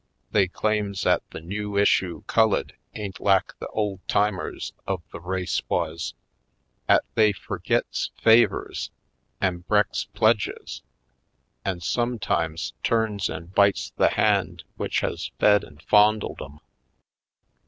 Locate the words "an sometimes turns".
11.63-13.29